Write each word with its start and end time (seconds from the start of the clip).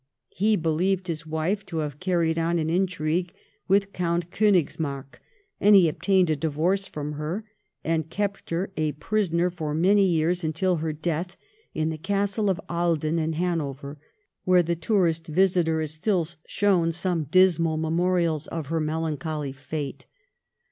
He 0.31 0.55
believed 0.55 1.05
his 1.07 1.27
wife 1.27 1.63
to 1.67 1.77
have 1.77 1.99
carried 1.99 2.39
on 2.39 2.57
an 2.57 2.71
intrigue 2.71 3.35
with 3.67 3.93
Count 3.93 4.31
Konigsmark, 4.31 5.21
and 5.59 5.75
he 5.75 5.87
obtained 5.87 6.31
a 6.31 6.35
divorce 6.35 6.87
from 6.87 7.11
her, 7.11 7.43
and 7.83 8.09
kept 8.09 8.49
her 8.49 8.71
as 8.75 8.81
a 8.81 8.91
prisoner 8.93 9.51
for 9.51 9.75
many 9.75 10.03
years, 10.03 10.43
until 10.43 10.77
her 10.77 10.91
death, 10.91 11.37
in 11.75 11.89
the 11.89 11.99
Castle 11.99 12.49
of 12.49 12.59
Ahlden, 12.67 13.19
in 13.19 13.33
Hanover, 13.33 13.99
where 14.43 14.63
the 14.63 14.75
tourist 14.75 15.27
visitor 15.27 15.81
is 15.81 15.91
still 15.93 16.25
shown 16.47 16.91
some 16.91 17.25
dismal 17.25 17.77
memorials 17.77 18.47
of 18.47 18.69
her 18.69 18.79
melancholy 18.79 19.51
fate. 19.51 20.07